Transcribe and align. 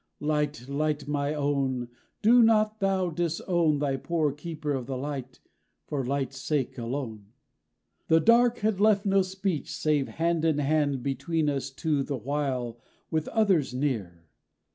Light, 0.19 0.67
light, 0.67 1.07
my 1.07 1.35
own: 1.35 1.89
Do 2.23 2.41
not 2.41 2.79
thou 2.79 3.11
disown 3.11 3.77
Thy 3.77 3.97
poor 3.97 4.31
keeper 4.31 4.73
of 4.73 4.87
the 4.87 4.97
light, 4.97 5.39
for 5.85 6.03
Light's 6.03 6.39
sake 6.41 6.75
alone. 6.79 7.27
_The 8.09 8.25
dark 8.25 8.57
had 8.65 8.79
left 8.79 9.05
no 9.05 9.21
speech 9.21 9.71
save 9.71 10.07
hand 10.07 10.43
in 10.43 10.57
hand 10.57 11.03
Between 11.03 11.51
us 11.51 11.69
two 11.69 12.01
the 12.01 12.17
while, 12.17 12.79
with 13.11 13.27
others 13.27 13.75
near. 13.75 14.25